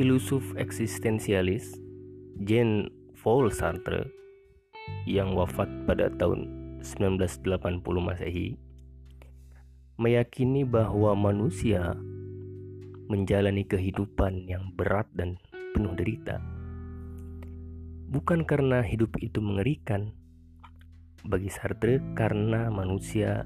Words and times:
Filosof 0.00 0.56
eksistensialis 0.56 1.76
Jean 2.40 2.88
Paul 3.20 3.52
Sartre 3.52 4.08
yang 5.04 5.36
wafat 5.36 5.68
pada 5.84 6.08
tahun 6.16 6.48
1980 6.80 7.84
Masehi 8.00 8.56
meyakini 10.00 10.64
bahwa 10.64 11.12
manusia 11.12 12.00
menjalani 13.12 13.60
kehidupan 13.68 14.48
yang 14.48 14.72
berat 14.72 15.04
dan 15.12 15.36
penuh 15.76 15.92
derita. 15.92 16.40
Bukan 18.08 18.48
karena 18.48 18.80
hidup 18.80 19.20
itu 19.20 19.44
mengerikan 19.44 20.16
bagi 21.28 21.52
Sartre 21.52 22.00
karena 22.16 22.72
manusia 22.72 23.44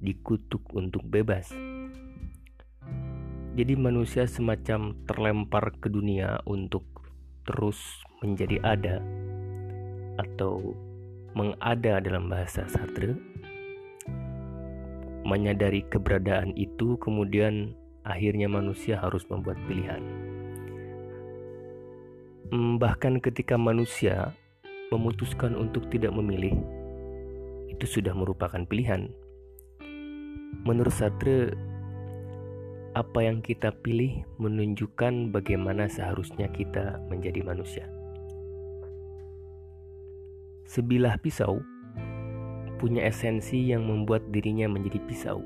dikutuk 0.00 0.72
untuk 0.72 1.04
bebas 1.04 1.52
jadi 3.54 3.78
manusia 3.78 4.26
semacam 4.26 4.98
terlempar 5.06 5.78
ke 5.78 5.86
dunia 5.86 6.42
untuk 6.42 6.82
terus 7.46 7.78
menjadi 8.18 8.58
ada 8.66 8.96
atau 10.18 10.74
mengada 11.38 12.02
dalam 12.02 12.26
bahasa 12.26 12.66
Sartre. 12.66 13.14
Menyadari 15.24 15.86
keberadaan 15.86 16.52
itu 16.58 16.98
kemudian 16.98 17.78
akhirnya 18.02 18.50
manusia 18.50 18.98
harus 18.98 19.22
membuat 19.30 19.56
pilihan. 19.70 20.02
Hmm, 22.50 22.76
bahkan 22.76 23.22
ketika 23.22 23.54
manusia 23.54 24.34
memutuskan 24.90 25.54
untuk 25.54 25.88
tidak 25.94 26.10
memilih, 26.12 26.58
itu 27.70 27.86
sudah 27.86 28.12
merupakan 28.12 28.66
pilihan. 28.66 29.08
Menurut 30.66 30.92
Sartre, 30.92 31.56
apa 32.94 33.26
yang 33.26 33.42
kita 33.42 33.74
pilih 33.82 34.22
menunjukkan 34.38 35.34
bagaimana 35.34 35.90
seharusnya 35.90 36.46
kita 36.54 37.02
menjadi 37.10 37.42
manusia. 37.42 37.90
Sebilah 40.70 41.18
pisau 41.18 41.58
punya 42.78 43.02
esensi 43.10 43.66
yang 43.66 43.90
membuat 43.90 44.22
dirinya 44.30 44.70
menjadi 44.70 45.02
pisau. 45.10 45.42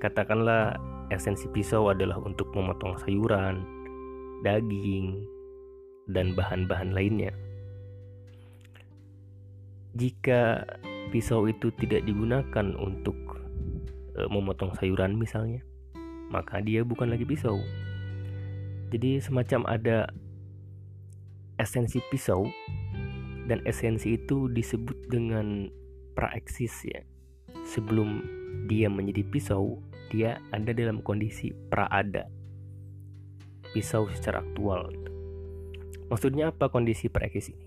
Katakanlah 0.00 0.80
esensi 1.12 1.44
pisau 1.52 1.92
adalah 1.92 2.16
untuk 2.16 2.48
memotong 2.56 2.96
sayuran, 3.04 3.60
daging, 4.40 5.20
dan 6.08 6.32
bahan-bahan 6.32 6.96
lainnya. 6.96 7.32
Jika 10.00 10.64
pisau 11.12 11.44
itu 11.44 11.68
tidak 11.76 12.08
digunakan 12.08 12.66
untuk 12.78 13.18
e, 14.14 14.24
memotong 14.30 14.72
sayuran 14.78 15.18
misalnya, 15.18 15.60
maka 16.30 16.62
dia 16.62 16.86
bukan 16.86 17.10
lagi 17.10 17.26
pisau. 17.26 17.58
Jadi 18.90 19.18
semacam 19.18 19.66
ada 19.66 20.10
esensi 21.58 21.98
pisau 22.08 22.46
dan 23.50 23.60
esensi 23.66 24.14
itu 24.14 24.46
disebut 24.46 25.10
dengan 25.10 25.66
praeksis 26.14 26.86
ya. 26.86 27.02
Sebelum 27.66 28.22
dia 28.70 28.86
menjadi 28.86 29.26
pisau, 29.26 29.82
dia 30.10 30.38
ada 30.54 30.70
dalam 30.70 31.02
kondisi 31.02 31.50
praada. 31.70 32.30
Pisau 33.74 34.06
secara 34.10 34.42
aktual. 34.42 34.90
Gitu. 34.90 35.10
Maksudnya 36.10 36.50
apa 36.50 36.66
kondisi 36.70 37.06
praeksis 37.06 37.54
ini? 37.54 37.66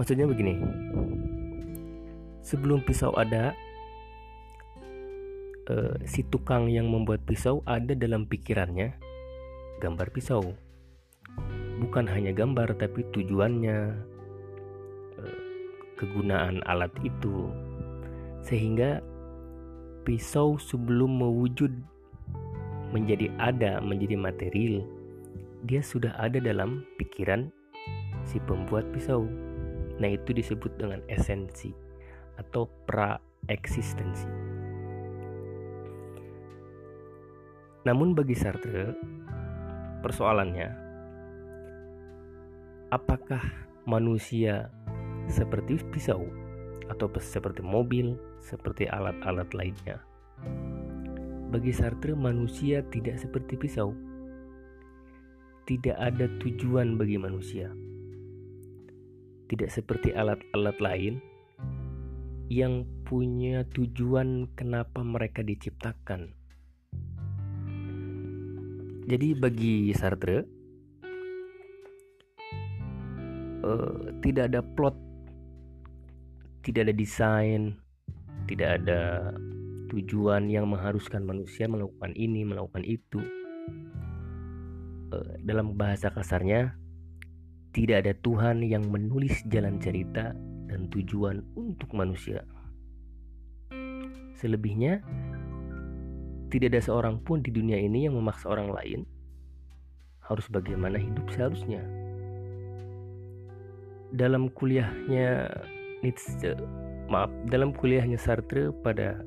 Maksudnya 0.00 0.24
begini. 0.24 0.56
Sebelum 2.44 2.84
pisau 2.84 3.12
ada, 3.16 3.52
uh, 5.70 5.94
si 6.04 6.24
tukang 6.28 6.68
yang 6.68 6.88
membuat 6.88 7.24
pisau 7.24 7.64
ada 7.64 7.92
dalam 7.96 8.28
pikirannya 8.28 8.96
gambar 9.80 10.08
pisau. 10.12 10.54
Bukan 11.80 12.06
hanya 12.08 12.30
gambar 12.30 12.78
tapi 12.78 13.04
tujuannya, 13.12 13.78
uh, 15.18 15.38
kegunaan 16.00 16.62
alat 16.64 16.92
itu. 17.02 17.50
Sehingga 18.44 19.00
pisau 20.04 20.60
sebelum 20.60 21.20
mewujud 21.20 21.72
menjadi 22.92 23.32
ada, 23.40 23.80
menjadi 23.82 24.14
material, 24.14 24.84
dia 25.64 25.80
sudah 25.80 26.12
ada 26.20 26.38
dalam 26.38 26.84
pikiran 27.00 27.48
si 28.28 28.38
pembuat 28.44 28.84
pisau. 28.92 29.26
Nah, 29.98 30.10
itu 30.10 30.34
disebut 30.34 30.74
dengan 30.78 31.00
esensi 31.06 31.72
atau 32.38 32.66
pra-eksistensi. 32.86 34.26
Namun 37.84 38.16
bagi 38.16 38.32
Sartre, 38.32 38.96
persoalannya 40.00 40.72
apakah 42.88 43.44
manusia 43.84 44.72
seperti 45.28 45.76
pisau 45.92 46.24
atau 46.88 47.12
seperti 47.20 47.60
mobil, 47.60 48.16
seperti 48.40 48.88
alat-alat 48.88 49.52
lainnya? 49.52 50.00
Bagi 51.52 51.76
Sartre, 51.76 52.16
manusia 52.16 52.80
tidak 52.88 53.20
seperti 53.20 53.60
pisau. 53.60 53.92
Tidak 55.68 55.96
ada 56.00 56.24
tujuan 56.40 56.96
bagi 56.96 57.20
manusia. 57.20 57.68
Tidak 59.44 59.68
seperti 59.68 60.16
alat-alat 60.16 60.80
lain 60.80 61.20
yang 62.48 62.88
punya 63.04 63.68
tujuan 63.76 64.48
kenapa 64.56 65.04
mereka 65.04 65.44
diciptakan 65.44 66.43
jadi 69.04 69.36
bagi 69.36 69.92
Sartre 69.92 70.64
uh, 73.64 74.12
tidak 74.20 74.52
ada 74.52 74.60
plot, 74.60 74.96
tidak 76.64 76.88
ada 76.90 76.94
desain, 76.94 77.76
tidak 78.44 78.80
ada 78.82 79.32
tujuan 79.92 80.48
yang 80.52 80.68
mengharuskan 80.68 81.24
manusia 81.24 81.68
melakukan 81.68 82.12
ini, 82.16 82.44
melakukan 82.44 82.84
itu. 82.84 83.20
Uh, 85.12 85.32
dalam 85.44 85.76
bahasa 85.76 86.12
kasarnya, 86.12 86.76
tidak 87.72 88.06
ada 88.06 88.12
Tuhan 88.20 88.62
yang 88.64 88.86
menulis 88.88 89.44
jalan 89.48 89.80
cerita 89.80 90.36
dan 90.68 90.90
tujuan 90.92 91.44
untuk 91.54 91.92
manusia. 91.92 92.44
Selebihnya, 94.34 95.00
tidak 96.54 96.70
ada 96.70 96.86
seorang 96.86 97.18
pun 97.18 97.42
di 97.42 97.50
dunia 97.50 97.74
ini 97.74 98.06
yang 98.06 98.14
memaksa 98.14 98.46
orang 98.46 98.70
lain 98.70 99.02
harus 100.22 100.46
bagaimana 100.46 101.02
hidup 101.02 101.26
seharusnya. 101.34 101.82
Dalam 104.14 104.46
kuliahnya 104.54 105.50
Nietzsche, 106.06 106.54
maaf, 107.10 107.34
dalam 107.50 107.74
kuliahnya 107.74 108.14
Sartre 108.22 108.70
pada 108.70 109.26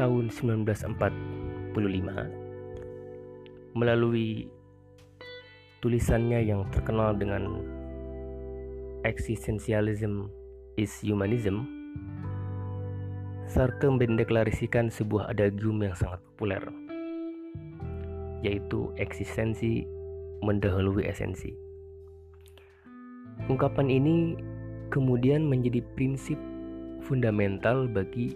tahun 0.00 0.32
1945 0.32 1.76
melalui 3.76 4.48
tulisannya 5.84 6.40
yang 6.40 6.64
terkenal 6.72 7.12
dengan 7.12 7.60
Existentialism 9.04 10.32
is 10.80 11.04
Humanism 11.04 11.75
Sartre 13.46 13.86
mendeklarasikan 13.86 14.90
sebuah 14.90 15.30
adagium 15.30 15.78
yang 15.78 15.94
sangat 15.94 16.18
populer, 16.34 16.66
yaitu 18.42 18.90
eksistensi 18.98 19.86
mendahului 20.42 21.06
esensi. 21.06 21.54
Ungkapan 23.46 23.86
ini 23.86 24.34
kemudian 24.90 25.46
menjadi 25.46 25.78
prinsip 25.94 26.34
fundamental 27.06 27.86
bagi 27.86 28.34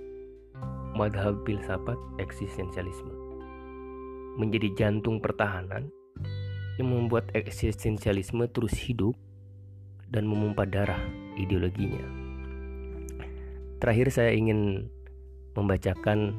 madhab 0.95 1.43
filsafat 1.43 1.99
eksistensialisme. 2.23 3.11
Menjadi 4.39 4.71
jantung 4.79 5.19
pertahanan 5.19 5.91
yang 6.79 6.87
membuat 6.87 7.27
eksistensialisme 7.35 8.47
terus 8.55 8.79
hidup 8.79 9.19
dan 10.07 10.23
memompa 10.23 10.63
darah 10.63 11.03
ideologinya. 11.35 12.07
Terakhir 13.83 14.13
saya 14.15 14.31
ingin 14.37 14.87
membacakan 15.55 16.37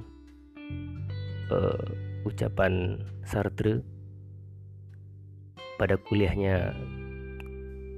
uh, 1.51 1.85
ucapan 2.27 3.01
Sartre 3.25 3.81
pada 5.81 5.97
kuliahnya 5.97 6.75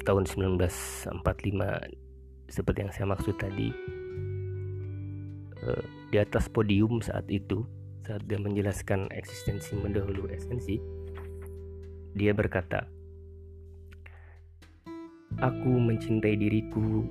tahun 0.08 0.24
1945 0.28 1.16
seperti 2.48 2.78
yang 2.80 2.94
saya 2.94 3.08
maksud 3.10 3.36
tadi. 3.40 3.70
Uh, 5.64 5.84
di 6.14 6.22
atas 6.22 6.46
podium 6.46 7.02
saat 7.02 7.26
itu 7.32 7.66
saat 8.04 8.22
dia 8.28 8.38
menjelaskan 8.38 9.08
eksistensi 9.16 9.74
mendahului 9.80 10.36
esensi 10.36 10.78
dia 12.14 12.30
berkata 12.36 12.86
aku 15.42 15.72
mencintai 15.82 16.38
diriku 16.38 17.08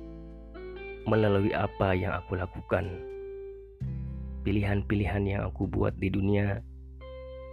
melalui 1.03 1.51
apa 1.51 1.91
yang 1.91 2.15
aku 2.15 2.39
lakukan 2.39 2.87
Pilihan-pilihan 4.43 5.23
yang 5.23 5.41
aku 5.47 5.71
buat 5.71 5.95
di 5.95 6.11
dunia 6.11 6.59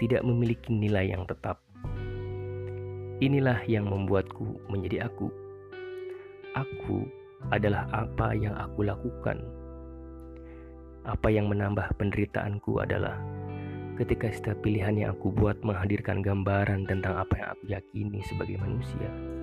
tidak 0.03 0.27
memiliki 0.27 0.75
nilai 0.75 1.15
yang 1.15 1.23
tetap. 1.23 1.63
Inilah 3.23 3.63
yang 3.71 3.87
membuatku 3.87 4.67
menjadi 4.67 5.07
aku. 5.07 5.31
Aku 6.59 7.07
adalah 7.55 7.87
apa 7.95 8.35
yang 8.35 8.59
aku 8.59 8.83
lakukan. 8.83 9.39
Apa 11.07 11.31
yang 11.31 11.47
menambah 11.47 11.95
penderitaanku 11.95 12.83
adalah 12.83 13.23
ketika 14.01 14.33
setiap 14.33 14.59
pilihan 14.65 14.97
yang 14.97 15.11
aku 15.13 15.31
buat 15.31 15.61
menghadirkan 15.61 16.25
gambaran 16.25 16.89
tentang 16.89 17.21
apa 17.21 17.35
yang 17.37 17.49
aku 17.53 17.65
yakini 17.69 18.21
sebagai 18.25 18.57
manusia. 18.59 19.40